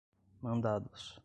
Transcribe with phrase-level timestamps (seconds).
[0.41, 1.19] mandados